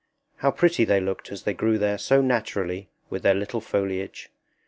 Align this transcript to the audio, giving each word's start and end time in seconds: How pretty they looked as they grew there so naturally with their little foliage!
How 0.37 0.49
pretty 0.49 0.83
they 0.83 0.99
looked 0.99 1.31
as 1.31 1.43
they 1.43 1.53
grew 1.53 1.77
there 1.77 1.99
so 1.99 2.21
naturally 2.23 2.89
with 3.11 3.21
their 3.21 3.35
little 3.35 3.61
foliage! 3.61 4.31